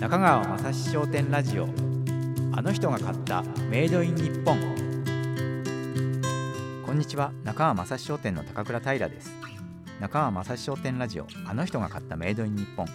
[0.00, 1.68] 中川雅史商店ラジオ。
[2.52, 4.58] あの人が買ったメイドイン日本。
[6.86, 7.32] こんにちは。
[7.44, 9.30] 中川雅史商店の高倉平です。
[10.00, 11.26] 中川雅史商店ラジオ。
[11.46, 12.86] あの人が買ったメイドイン日本。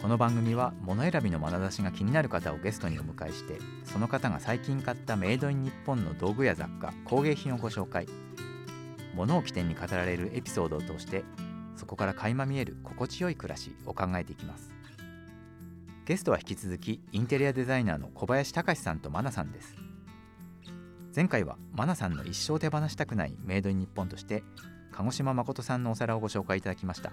[0.00, 8.06] この番組は物選びの眼差しが気になる方をゲストにお迎えしてその方が最近買ったメイドイン日本の道具や雑貨工芸品をご紹介。
[9.16, 11.24] 物を起点に語られるエピソードを通して
[11.74, 14.71] そこから垣間見える心地よい暮らしを考えていきます。
[16.04, 19.76] ゲストは引き続きインテリアデザイナーの小林隆さんとマナさんです。
[21.14, 24.42] 前回はマナさんの一生手放したくないメイドイン日本として
[24.90, 27.12] 鹿児島誠さんのお皿をご紹介いただきました。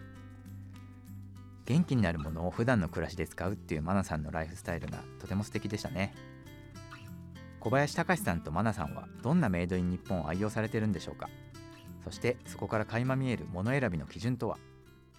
[1.66, 6.16] 元気になるものを普段の暮らしで使うっていうマナさんのライフスタイルがとても素敵でしたね。
[7.60, 11.30] 小林隆さんとマナさんはどんなメイドイン日本を愛用されてるんでしょうか。
[12.04, 14.58] そしてそこから垣間見える物選びの基準とは。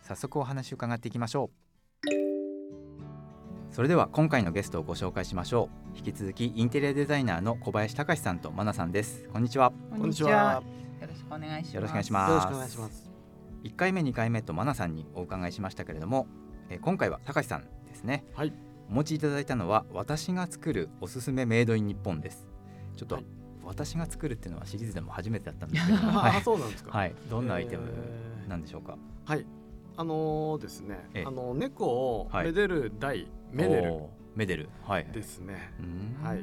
[0.02, 1.69] 早速お話を伺っていきましょう。
[3.70, 5.96] それでは今回のゲストをご紹介しましょう。
[5.96, 9.28] 引き続きインテリアデザイナーの小林隆さんとマナさんです。
[9.32, 9.72] こんにちは。
[9.96, 10.60] こんにちは。
[11.00, 11.74] よろしくお願いします。
[11.76, 12.30] よろしくお願いします。
[12.30, 13.10] よろしくお願いします。
[13.62, 16.26] 1回目2回目とマナさんにお伺いしましたけれども、
[16.68, 18.24] えー今回は隆さんですね。
[18.34, 18.52] はい。
[18.88, 22.48] お持ちいただいたのは私が作るおすすめメイドイン日本です。
[22.96, 23.24] ちょっと、はい。
[23.62, 25.98] 私が作るっていうのはシリーズでも初めてだったんですけど。
[26.10, 26.90] あ、はい、そうなんですか。
[26.90, 28.48] はい、どんなアイテムえー。
[28.50, 29.46] なんでしょうか、はい。
[29.96, 31.08] あのーですね。
[31.14, 32.46] ええ、あの猫をはい。
[32.46, 33.94] めでる台、メデル。
[34.34, 34.68] メデル。
[34.82, 35.06] はい。
[35.12, 35.72] ですね。
[36.22, 36.38] はい。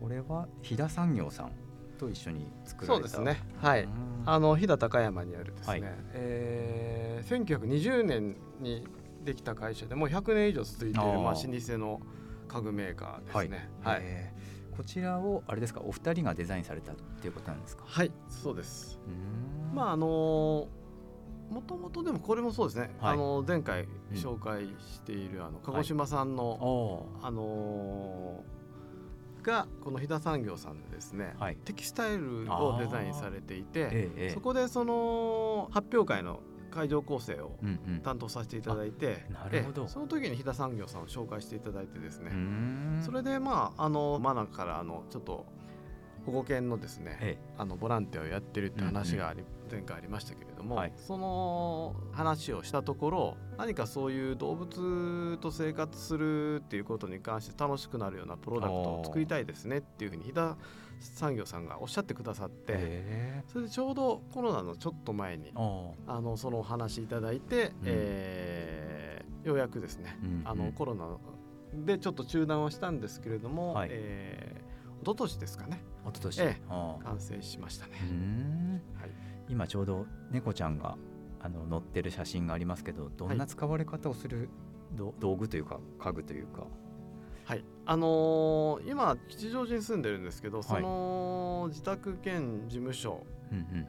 [0.00, 1.52] これは飛騨産業さん
[1.98, 3.08] と一緒に作られた。
[3.08, 3.42] そうですね。
[3.60, 3.84] はい。
[3.84, 3.90] うん。
[4.26, 5.80] あの飛騨高山にあるですはい。
[5.80, 8.86] ね、えー1920年に
[9.24, 12.00] できた会社でもう100年以上続いているまあ老舗の
[12.46, 13.68] 家具メーカーですね。
[13.82, 14.00] はい。
[14.02, 14.38] えー
[14.78, 17.82] こちらをあれですかお二人がデザインされたっていうことなんですか？
[17.84, 19.00] はい、そうです。
[19.74, 20.66] まああのー
[21.50, 23.14] もともとでもこれもそうですね、はい。
[23.14, 28.58] あの前回紹介しているあの鹿児島産の、おあのー
[29.42, 31.56] がこの飛騨産業さんでですね、はい。
[31.64, 34.30] テキスタイルをデザインされていて、ええええ。
[34.34, 38.00] そこでその発表会の会場構成をうんうん。
[38.00, 39.82] 担当させていただいて、あなるほど。
[39.82, 42.32] ええその時に飛騨産業さんを紹介していただいてですね、
[43.00, 45.46] それでまああのマナからあのちょっと
[46.26, 50.92] 保護犬のですね、えあのボランティアをやってるって話があり、前回ありましたけれども、はい。
[50.96, 60.56] その話をしたところ何かそういう動物と生活するっていうことに関して楽しくなるようなプロダクトを作りたいですねっていうふうに飛騨
[61.00, 63.42] 産業さんがおっしゃってくださって、え。
[63.46, 71.16] それでちょうどコロナのちょっと前にあのそのお話いただいて、えーようやくですね、うんあのコロナ
[71.86, 73.88] でちょっと中断はしたんですけれども、はい。
[73.92, 74.68] えー
[75.00, 75.80] 一昨年ですかね。
[76.04, 77.04] 一昨年、ええ。
[77.04, 77.92] 完成しましたね。
[79.00, 79.10] はい
[79.48, 80.96] 今ちょうど猫ちゃんが
[81.40, 84.48] あの載ってる写真がありますけどどんな使われ方をする
[84.92, 86.66] ど道具というか家具というか。
[87.44, 93.86] はい、あのー今吉祥寺に住んでるんですけど、その自宅兼事務所うん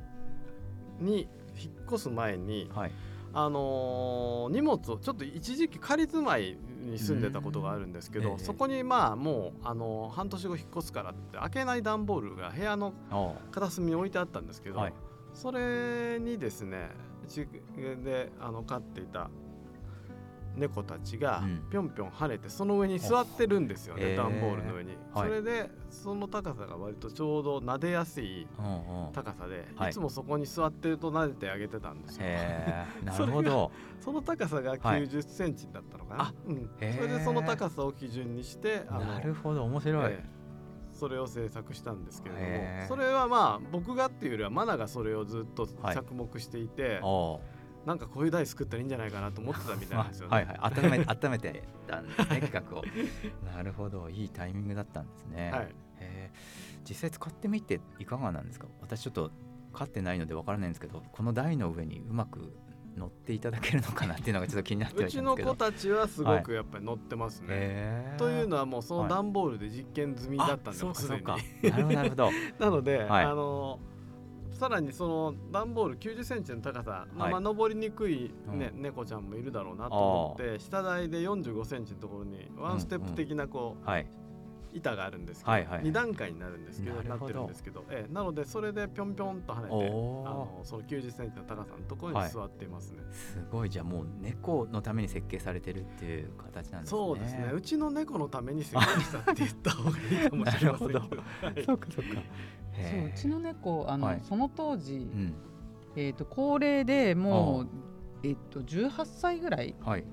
[1.05, 1.27] に
[1.61, 2.91] 引っ越す前にうん、はい。
[3.33, 8.43] あのー荷物をちょっと一時期仮住まいに住んでたことがあるんですけど、うんええ。
[8.45, 13.33] そこにまあもう、あのー半年後引っ越すからって開けない段ボールが部屋のあ。
[13.51, 14.93] 片隅に置いてあったんですけど、はい
[15.33, 16.89] それにですね
[17.23, 17.47] うち
[18.03, 19.29] であの飼っていた
[20.55, 21.63] 猫たちがうん。
[21.69, 24.17] ぴょんぴょん跳ねてその上に座ってるんですよね、へー。
[24.17, 25.27] 段ボールの上に、はい。
[25.29, 29.13] それでその高さが割とちょうど撫でやすいあうんうん。
[29.13, 29.89] 高さで、はい。
[29.91, 32.23] い、つもそこに座ってると撫でてあげてたんですよ。
[32.25, 33.71] へえ なるほど。
[34.01, 34.79] その高さがはい。
[35.07, 39.63] 90センチだったのかな、あうん、それでその高さを基準にしてなるほど。
[39.65, 40.38] 面白い、ええ
[40.99, 47.39] それを制作したんですけれどもそれはまあ僕がっていうよりはマナがそれをずっとはい着目していて、お
[47.85, 50.03] なんかこういう台作ったらいいんじゃないかなと思ってたみたいな。
[50.03, 50.35] んですよね。
[50.35, 52.83] はいはい温め温めてたんですね企画を。
[53.55, 54.09] なるほど。
[54.09, 55.69] いいタイミングだったんですね、はい。
[56.83, 58.67] 実際使ってみていかがなんですか？
[58.81, 59.31] 私ちょっと
[59.73, 62.53] 飼ってないのでわからないんですけどこの台の上にうまく
[62.97, 67.47] 乗っていただけるのかなっていうのがちょっと気になってうちの子たちはすごくやっぱり乗ってますね。
[67.49, 68.17] へー。
[68.17, 70.95] というのはもうそのはい段ボールで実験済みだったんですでに。
[70.95, 71.37] そうか
[71.91, 72.29] なるほど。
[72.59, 73.25] なので、はい。
[73.25, 73.79] あの
[74.51, 77.31] さらにその段ボール90センチの高さ、まあはい。
[77.31, 84.07] まあ登りにくい、ねう猫ちゃんもいるだろうなと思って下台で45センチのところにワンステップ的なこう、はい
[84.73, 87.25] 板があるんですけど、はいはい2段階になるんですけどななるほど。
[87.25, 89.89] ってるんですけど、ええなのでそれでぴょんぴょんと跳ねてあ
[90.29, 92.99] のその90センチの高さのところに座っていますね。
[93.11, 93.69] すごい。
[93.69, 96.97] じゃあもう猫のために設計されてるっていう形なんですね。
[96.99, 97.51] そうですね。
[97.53, 101.01] うちの猫のために設計したって言った方がいいかもしれませんけど。
[101.65, 102.21] そうかそうか。
[102.75, 104.21] そううちの猫あの、はい。
[104.23, 105.33] その当時、うん。
[105.95, 107.67] えー、と高齢でもう、
[108.23, 110.03] えっと18歳ぐらいはい。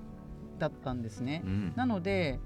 [0.58, 1.42] だったんですね。
[1.44, 1.72] うん。
[1.76, 2.40] なので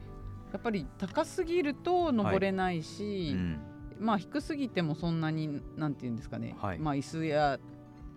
[0.53, 3.61] やっぱり高すぎると登れないし、うん。
[3.99, 6.79] まあ低すぎてもそんなになんていうんですかね、はい。
[6.79, 7.59] まあ椅子や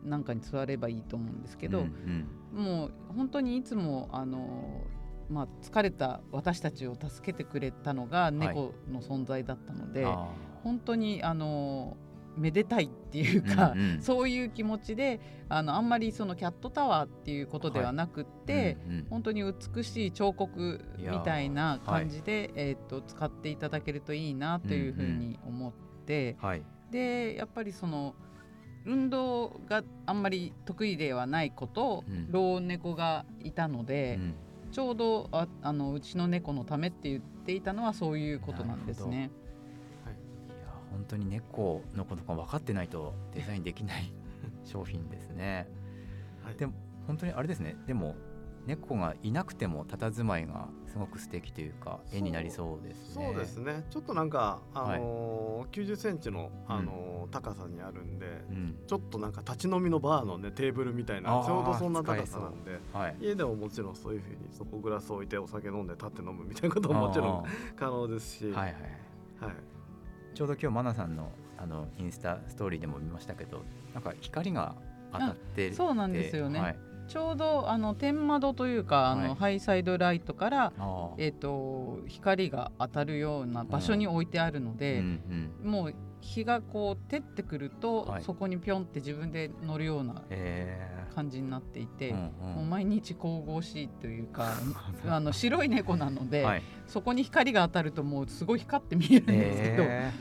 [0.03, 4.83] なんかに座ればいいと思うんですけど、うんもう本当にいつもあの
[5.27, 10.27] まあ疲れた私たちを助けてくれたのが猫の存在だったので、うんあ
[10.63, 11.97] 本当にあの
[12.37, 14.01] めでたいっていうーか、うんうん。
[14.01, 15.19] そういう気持ちで
[15.49, 19.07] あのあんまりそのキャットタワーっていうことではなくって、うんうん。
[19.09, 25.73] 本当に美しい彫刻みたいな感じで、えー、と使っていただけるといいなというふうに思っ
[26.05, 26.63] て、はい。
[26.91, 28.15] でやっぱりその
[28.85, 32.31] 運動があんまり得意ではない子と、うん。
[32.31, 34.35] 老猫がいたので、うん。
[34.71, 39.29] ちょうどああのうちの猫のためって言っていたのはそういうことなんですね。
[40.93, 44.13] 本当に猫のことが分かってないとデザインできない
[44.63, 45.67] 商品ですね。
[46.43, 46.55] はい。
[46.55, 46.73] でも
[47.07, 47.75] 本当にあれですね。
[47.85, 48.15] でも
[48.65, 53.25] 猫がいなくても佇まいがすごく素敵というか絵になりそうですね。
[53.25, 53.85] そうですね。
[53.89, 58.75] ちょっとなんか、あのー90センチの、あのー高さにあるんで、うん。
[58.87, 63.17] ちょっとなんか立ち飲みのバーのねテーブルみたいなちょうどそんな高さなんではい。
[63.19, 67.43] 家でももちろんそういうふうにそこグラス置いてお酒飲んで立って飲むみたいなことももちろんあ
[67.75, 68.73] 可能ですし、ーはいはい。
[69.41, 69.55] はい
[70.33, 73.63] ちょうど今日マナさんのあのインスタストーリーでも見ましたけど
[73.93, 74.75] なんか光が
[75.13, 76.59] 当たっててそうなんですよね。
[76.59, 76.75] はい、
[77.07, 80.73] ちょうどあの天窓というかあの、はいハイサイドライトから、
[81.17, 85.71] えー、と光が当たるような場所に置いてあるので、うんうん。
[85.71, 85.93] もう
[86.23, 88.23] 日がこう照ってくると、はい。
[88.23, 91.05] そこにピョンって自分で乗るようなえ。
[91.13, 92.55] 感じになっていて、ーうんうん。
[92.55, 94.53] もう毎日神々しいというか
[95.07, 100.11] あの白い猫なので、はい、そこに光が当たるともうすごい光って見えるんですけど、え。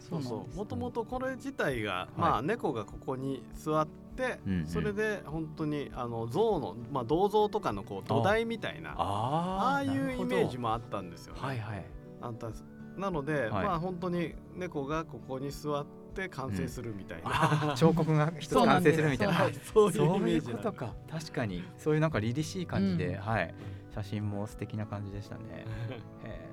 [0.00, 2.20] そうそうもともとこれ自体が、い。
[2.20, 4.66] まあ猫がここに座って、うんうん。
[4.66, 11.40] それで本当にあの象の、まあ、銅像とかのこう土台みたいなああいうイメージももあったんですよね。
[11.40, 11.86] はいはい。
[12.20, 12.48] あんた
[12.96, 13.66] なので、はい。
[13.66, 17.74] まあ本当に猫がここに座って完成するみたいな、あー。
[17.76, 19.34] 彫刻が一つ完成するみたいな。
[19.34, 19.54] はい。
[19.54, 19.90] そう
[20.28, 20.94] いうことか。
[21.10, 21.64] 確かに。
[21.78, 23.20] そういうなんか凛々しい感じで、うん。
[23.20, 23.54] はい。
[23.94, 25.66] 写真も素敵な感じでしたね。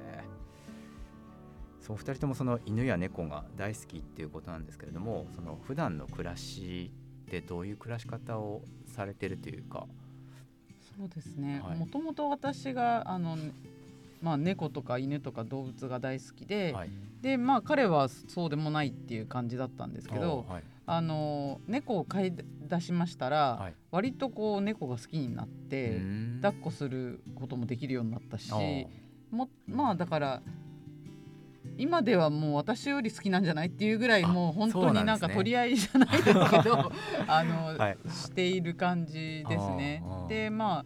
[1.82, 6.92] そう二人ともその犬や猫が大好きっていうことなんですけれどもその普段の暮らし
[7.28, 9.88] ってどういう暮らし方をされてるというか。
[10.98, 11.62] そうですね。
[11.64, 11.78] はい。
[11.78, 13.38] もともと私があの、
[14.22, 16.90] まあ、猫とか犬とか動物が大好きで、はい。
[17.22, 20.64] でまあ彼はそうでもないっていう感じだったんですけどはい。
[20.90, 23.74] あの猫を飼い出しましたら、はい。
[23.92, 26.02] 割とこう猫が好きになっうて、
[26.42, 28.52] 抱っこすることもできるようになったし
[29.30, 30.42] もまあだから
[31.78, 36.34] 今ではもう私より好きなんじゃないっていうぐらいあもう本当になんか取り合いじゃないですけ
[36.64, 36.92] ど
[37.28, 37.98] あの、はい。
[38.10, 40.04] している感じですね。
[40.30, 40.86] でまあ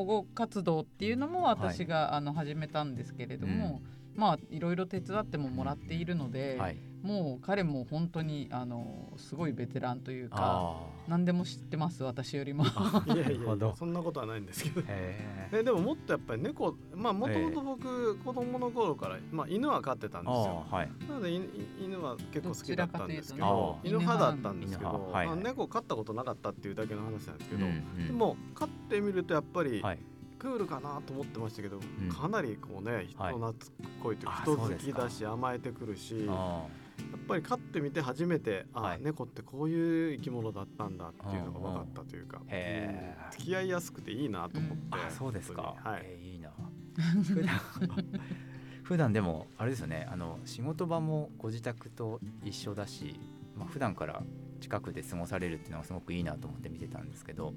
[0.00, 3.82] 保護活動っていうのも私が、あの始めたんですけれども、
[4.14, 10.76] まあいろいろ手伝ってももらっているので、はいもう彼も本当にあのすごいベテランというかあ
[11.08, 12.64] 何でも知ってます私よりも。
[13.06, 14.80] いやいやそんなことはないんですけど。
[14.82, 15.56] ーへー。
[15.56, 20.66] ね、でももっとやっぱり猫まあもともと僕、子供の頃から、まあ、犬は飼ってたんですよ。
[21.08, 21.48] なので犬
[21.80, 28.06] 犬は結構好きだったんですけど犬派だったんですけど、はいまあ、猫飼ったことなかったっていうだけの話なんですけど、うんうん。
[28.06, 29.98] でも飼ってみるとやっぱり、はい。
[30.38, 32.08] クールかなと思ってましたけど、ん。
[32.08, 33.54] かなりこうね人はい懐っ
[34.02, 36.62] こいというか、あ人好きだし甘えてくるしやあ
[37.16, 39.02] っぱり飼ってみて初めてあ、はい。
[39.02, 43.24] 猫ってこういう生き物だったんだっていうのが分かったというか、へー。
[43.24, 45.76] うん付き合いやすくていいなと思って、ーあそうですか。
[45.82, 46.50] はい、えーいいな。
[47.22, 47.60] 普段
[48.82, 50.08] 普段でもあれですよね。
[50.10, 53.18] あの仕事場もご自宅と一緒だし、
[53.56, 54.22] まあ普段から
[54.60, 57.54] 近くで過ごされるっていうのがすごくいいなと思って見てたんですけど、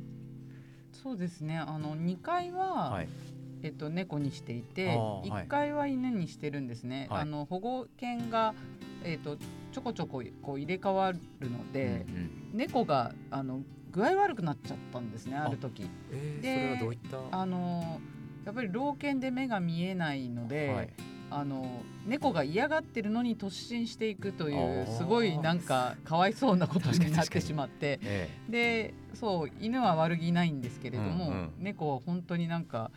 [0.91, 1.57] そうですね。
[1.57, 3.09] あの2階は、はい、
[3.63, 5.45] えっと、猫にしていてあーはい。
[5.45, 7.21] 1階は犬にしてるんですね、はい。
[7.21, 8.53] あの保護犬が、
[9.03, 9.37] えっと、
[9.71, 11.19] ちょこちょここう入れ替わる
[11.49, 12.31] ので、うんうん。
[12.53, 15.87] 猫があの具合悪くなっちゃったんですねある時。
[16.11, 16.99] えーでそれはどういっ
[17.31, 17.39] た？
[17.41, 17.99] あの
[18.45, 20.89] やっぱり老犬で目が見えないので、はい。
[21.31, 24.97] あの猫が嫌がってるのに突進していくといあうー。
[24.97, 27.99] すごいなんかかわいそうなことにになってしまって。
[28.03, 31.33] えでそう犬は悪気ないんですけれども、うん。
[31.33, 32.91] うん猫は本当になんか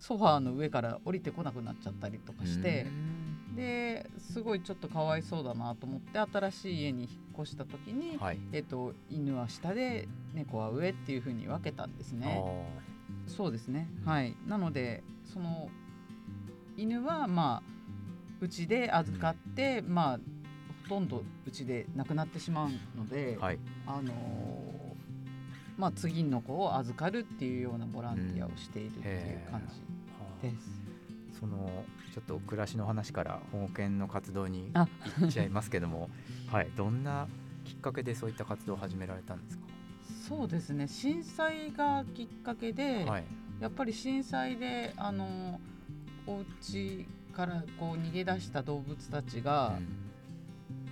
[0.00, 3.17] ソファーの上から降りてこなくなっちゃったりとかえしてう、ん
[3.58, 7.10] ですごいちょっとかわいそうだなと思って新しい家に引っ
[7.42, 8.38] 越した時に、はい。
[8.52, 12.42] えっと、犬は下で猫は上っていう風に分けたんですね。
[13.26, 14.34] そうですね、うんはい。
[14.46, 15.68] なのでその
[16.76, 17.72] 犬はまあ
[18.40, 20.20] うちで預かって、まあ
[20.84, 23.58] ほとんどうちで亡くなってしまうので、はい。
[23.86, 24.78] あのー
[25.78, 29.62] まあ、次の子を預かるっていうようなボランティアをしているっていう感
[30.42, 30.77] じです。
[31.38, 34.88] そのちょっと暮らしの話から保護犬の活動にあ。
[35.20, 36.10] 行っちゃいますけども。
[36.50, 36.68] はい。
[36.76, 37.26] どんな
[37.64, 39.64] きっかけでそういった活動を始められたんですか？
[40.28, 40.88] そうですね。
[40.88, 43.24] 震災がきっかけで、はい。
[43.60, 45.60] やっぱり震災であの
[46.26, 49.78] お家からこう逃げ出した動物たちが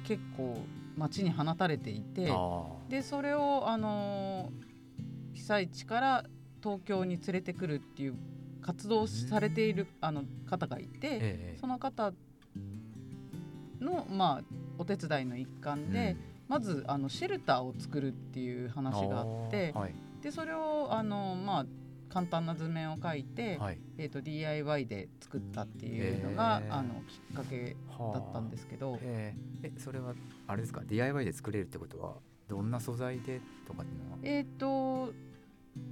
[0.05, 0.59] 結構
[0.97, 4.51] 街に放たれていて、あでそれをあの
[5.35, 6.25] 被災地から
[6.63, 8.15] 東京に連れてくるっていう
[8.67, 11.19] 活動をされているあの方がいて、え
[11.55, 11.57] え。
[11.61, 12.13] その方
[13.81, 14.45] の、まあ、
[14.79, 16.17] お手伝いの一環で、
[16.49, 19.95] まずあのシェルターを作るっていう話があってはい。
[20.21, 21.67] でそれをあの、まあ、
[22.09, 23.79] 簡単な図面を描いて、はい。
[23.99, 26.75] えー、と DIY で作ったっていうのが、へー。
[26.75, 27.77] あのきっかけ
[28.13, 30.15] だったんですけど、えええそれは
[30.49, 32.15] あれですか？DIY で作れるってことは
[32.49, 34.19] どんな素材でとかっていうのは？
[34.23, 35.13] えっ、と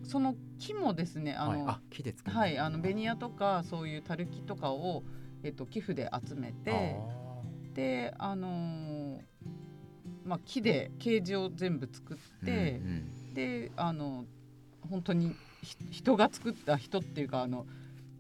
[0.03, 2.37] その木もですねあの、はい、あ木で作る。
[2.37, 5.03] はい、あのベニヤとかそういうたるきとかを、
[5.43, 6.97] えっと寄付で集めて
[7.75, 9.21] であのー
[10.25, 12.81] まあ、木でケージを全部作って、
[13.35, 14.25] であの
[14.89, 17.67] 本当にひ人が作った人っていうかあの、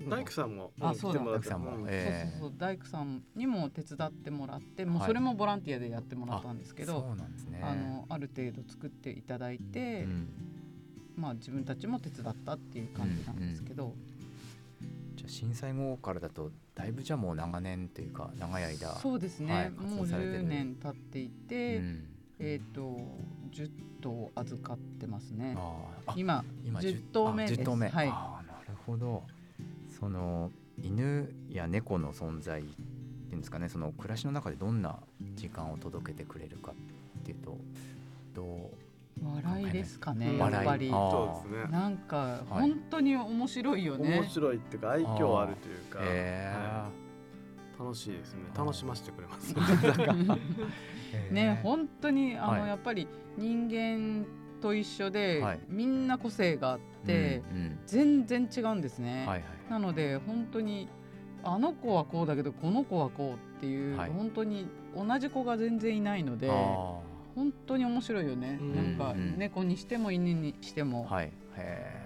[0.09, 1.21] 大工さんもあそうだ。
[1.21, 1.76] 来てもらって大工さんも。
[1.76, 1.87] うん。
[1.88, 2.30] ええ。
[2.33, 5.06] そうそうそう大工さんにも手伝ってもらってもうはい。
[5.06, 7.61] それもボランティアでやってもらったんですけど、そうなんですね。
[7.62, 10.28] あのある程度作っていただいて、うん
[11.16, 13.94] まあ、自分たちも手伝ったっていう感じなんですけど、
[15.16, 20.38] じゃあ震災後からだとだいぶじゃあもう長年というか長い間そうですね、はい活もう動されてる。
[20.40, 22.04] 10年経っていて、うん。
[22.40, 22.99] えっ、と
[23.52, 25.56] 10頭預かってますね。
[26.16, 27.61] 今今10頭目です。
[27.61, 27.88] あ10頭目。
[27.88, 28.09] はい。
[28.09, 29.23] あーなるほど。
[29.99, 30.50] その
[30.83, 32.75] 犬や猫の存在ってい
[33.33, 33.68] うんですかね。
[33.68, 34.99] その暮らしの中でどんな
[35.37, 37.56] 時間を届けてくれるかっていうと
[39.44, 41.70] 笑いですかね、そうですね。
[41.70, 42.44] なんかはい。
[42.48, 44.20] 本当に面白いよね。
[44.20, 46.88] 面白いっていうか愛嬌あるというか、えは
[47.78, 47.82] い。
[47.82, 48.40] 楽しいですね。
[48.56, 49.54] 楽しませてくれます。
[49.54, 50.38] ー
[51.30, 52.68] ね本当にあの、はい。
[52.68, 54.26] やっぱり人間
[54.60, 55.60] と一緒で、はい。
[55.68, 57.78] みんな個性があって、うんうん。
[57.86, 59.20] 全然違うんですね。
[59.20, 59.42] はいはい。
[59.70, 60.88] なので本当に
[61.42, 64.10] あの子はこうだけどこの子はこうっていう、はい。
[64.10, 67.00] 本当に同じ子が全然いないのであ
[67.34, 68.74] 本当に面白いよね、うん。
[68.74, 71.32] なんかうん猫にしても犬にしても、ーはい。
[71.56, 72.04] へ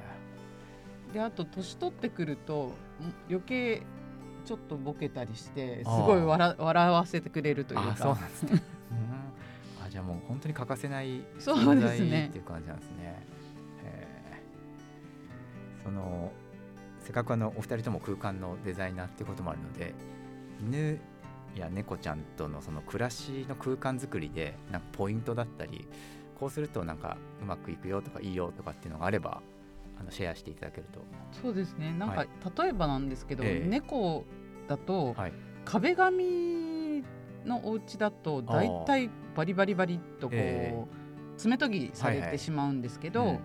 [1.12, 3.82] であと年取ってくるとん余計
[4.44, 8.62] ちょっとボケたりしてすごい笑笑わせてくれるというーあそうかなんですね。
[9.80, 9.86] うん。
[9.86, 13.22] あじゃあもう本当に欠かせないそう存在っていう感じなんですね。
[13.84, 15.84] へー。
[15.84, 16.32] その
[17.00, 19.94] せっかくあのお二人とも空間のデザイナーっていうこともあるので
[20.60, 20.98] 犬
[21.56, 25.88] や猫ちゃんとのその暮らしの空間作りでなんかポイントだったり
[26.38, 29.42] こうするとなんかうまくいくよとかいいよとかっていうのがあれば
[30.00, 31.00] あのシェアしていただけると。
[31.42, 31.92] そうですね。
[31.92, 32.28] なんか、はい。
[32.62, 33.68] 例えばなんですけど、ええ。
[33.68, 34.24] 猫
[34.68, 35.32] だと、はい。
[35.64, 37.02] 壁紙
[37.44, 40.74] のお家だと大体バリバリバリっとこう、え
[41.36, 42.30] 爪研ぎされはいはい。
[42.32, 43.40] てしまうんですけど、うん。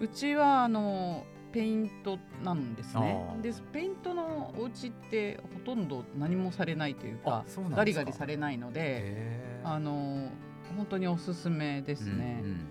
[0.00, 1.24] うちはあの
[1.56, 3.18] ペイントなんですね。
[3.40, 10.28] でペイントのお家ってほとんど何もされないというかガリガリされないのであの
[10.76, 12.40] 本当におすすめですね。
[12.42, 12.66] うんうん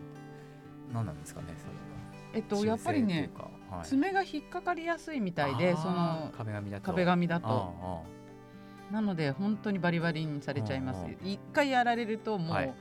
[0.94, 1.80] 何なんですかねそれは。
[2.36, 3.32] えっとやっぱりね
[3.72, 3.88] はい。
[3.88, 6.84] 爪が引っかかりやすいみたいでその壁紙だと。
[6.84, 8.06] 壁紙だと。
[8.92, 11.04] あなので本当にバリバリにされちゃいます。
[11.24, 12.74] 一回やられるともう、はい。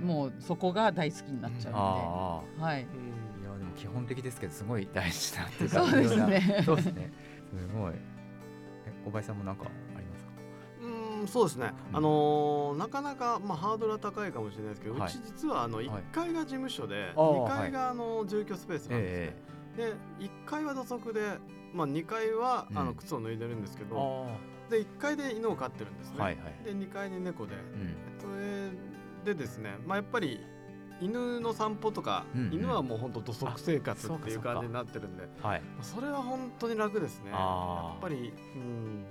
[0.00, 2.86] もうそこが大好きになっちゃうあのあではい
[3.76, 6.62] 基本的ですけどすごい大事なっていうかそうですね。
[6.64, 7.12] そうですね。
[7.50, 7.92] すごい。
[7.94, 9.64] え小林さんもなんか
[9.96, 10.30] ありますか？
[11.20, 11.96] うんそうですね、うん。
[11.96, 15.08] あのーなかなか、まあ、ハードルは高いかもしれないですけど、はい。
[15.08, 19.36] うち実はあの1階が事務所で、あー2階があの住居スペースなんですね、
[19.76, 19.92] で
[20.26, 21.38] 1階は土足で、
[21.72, 22.86] まあ、2階はあうん。
[22.86, 26.64] の靴を脱いでるんですけど、あで1階で犬を飼ってるんですね、はいはい。
[26.64, 27.54] で2階に猫で。
[27.54, 27.96] うん。
[28.20, 28.26] そ
[29.26, 30.40] れでですね、まあ、やっぱり
[31.00, 32.54] 犬の散歩とか、うんうん。
[32.54, 35.62] 犬はもう本当土足生活っていう感じになってるんではい。
[35.82, 37.30] それは本当に楽ですね。
[37.30, 37.36] や
[37.98, 39.04] っぱりうん。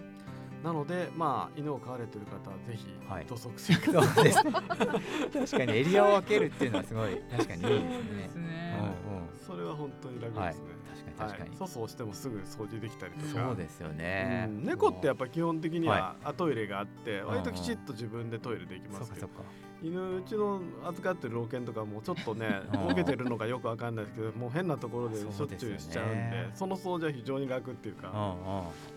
[0.63, 3.25] なのでまあ犬を飼われてる方はぜひはい。
[3.25, 4.43] 土足生活、そうです。
[4.43, 4.51] ね
[5.33, 8.13] 確かにエリアを分けるっていうのはすごい確かにいいですね。
[8.23, 8.79] ですね。
[9.09, 9.37] うんうん。
[9.45, 13.47] それは本当に楽はいですね、確かに確かに、はい、粗相してもすぐ掃除できたりとか。
[13.47, 14.63] そうですよね、うん。
[14.63, 17.25] 猫ってやっぱぱ基本的にはあトイレがあってん。
[17.25, 19.27] 割ときちっと自分でトイレできますけど。
[19.27, 19.63] そっかそっか。
[19.81, 28.37] 犬うちの預かってる老犬とかもちょっとねうん ボケてるのかよくわかんないですけどもう変なところでしょっちゅそうしちゃうんでその掃除は非常に楽っていうか、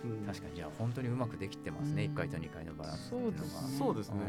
[0.05, 0.19] うんうん。
[0.19, 0.27] うん。
[0.27, 0.55] 確かに。
[0.55, 2.13] じゃあ本当にうまくできてますね、うん。
[2.13, 3.37] 1階と2階のバランスっていうのが。
[3.37, 3.79] そうですね。
[3.79, 4.21] そうですね、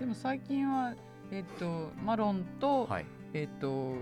[0.00, 0.94] でも最近は
[1.30, 2.88] えっとマロンと、
[3.32, 3.94] えっと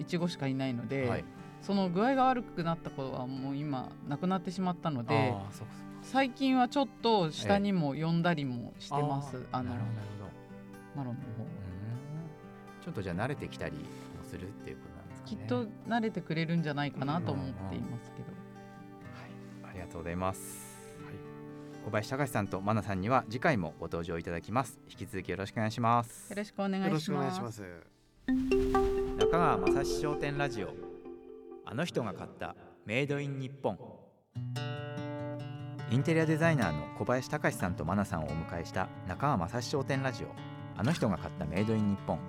[0.00, 1.24] いちごしかいないので、はい
[1.66, 5.34] その具合が悪くなった子はもう今なくなってしまったので
[6.00, 10.30] 最近はちょっと下にも呼んだりもしてます、あのなるほどなるほど。
[10.94, 12.84] マロンの方うん。
[12.84, 13.80] ちょっとじゃあ慣れてきたりも
[14.22, 15.36] するっていうことなんですかね。
[15.38, 18.28] きっと慣れてくれるんじゃないかなと思っていますけど、
[19.64, 20.76] はい、ありがとうございます。
[21.84, 24.78] 小林隆さんと真奈さんには次回もご登場いただきます。
[24.88, 26.30] 引き続きよろしくお願いします。
[26.30, 27.64] よろしくお願いします。
[29.18, 30.85] 中川雅史商店ラジオ。
[31.68, 32.54] あの人が買った
[32.86, 33.76] メイドイン日本。
[35.90, 40.28] インテリアデザイナーの小林隆さんと真奈さんをお迎えした中川雅史商店ラジオ。
[40.76, 42.20] あの人が買ったメイドイン日本。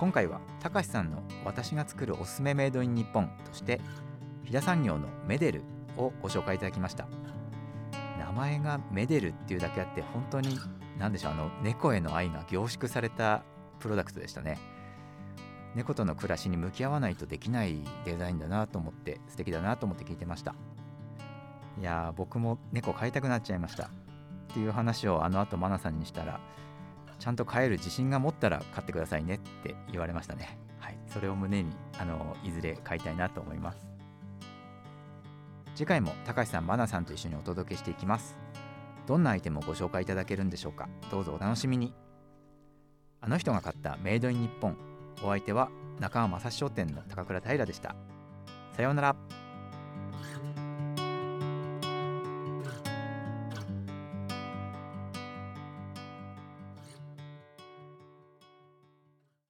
[0.00, 3.78] 今回は隆さんの私が作るおすすめメイドイン日本として
[4.44, 5.62] 飛騨産業のメデル
[5.98, 7.08] をご紹介いただきました
[8.18, 10.56] 名前がメデルっていうだけあって本当に
[10.98, 13.42] 何でしょうあの猫への愛が凝縮された
[13.80, 14.56] プロダクトでしたね
[15.74, 20.54] 猫との暮らしに向き合わないとできないデザインだなと思って素敵だなと思って聞いてました。
[21.80, 23.90] いやー僕も猫飼いたくなっちゃいましたっ
[24.48, 26.40] ていう話をあの後マナさんにしたら
[27.20, 30.58] ちゃんと飼える自信が持ったら買ってくださいねって言われましたね。
[30.80, 33.88] はいそれを胸にあのいずれ飼いたいなと思います。
[35.74, 38.36] 次回も高橋さんマナさんと一緒にお届けしていきます。
[39.06, 40.88] どんなアイテムをご紹介いただけるんでしょうか。
[41.10, 41.94] どうぞお楽しみに。
[43.20, 44.76] あの人が買ったメイドイン日本
[45.22, 45.68] お相手は
[46.00, 47.96] 中川正商店の高倉平でした。
[48.76, 49.16] さようなら。